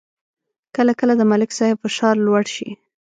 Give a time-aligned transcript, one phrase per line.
[0.75, 2.69] کله کله د ملک صاحب فشار لوړ شي